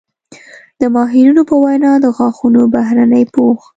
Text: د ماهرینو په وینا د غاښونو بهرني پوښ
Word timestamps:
د 0.79 0.81
ماهرینو 0.95 1.41
په 1.49 1.55
وینا 1.63 1.91
د 2.03 2.05
غاښونو 2.17 2.61
بهرني 2.73 3.23
پوښ 3.33 3.59